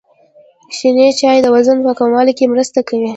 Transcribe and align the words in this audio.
شنې 0.77 1.07
چايي 1.19 1.39
د 1.43 1.47
وزن 1.55 1.77
په 1.85 1.91
کمولو 1.99 2.31
کي 2.37 2.45
مرسته 2.53 2.79
کوي. 2.89 3.09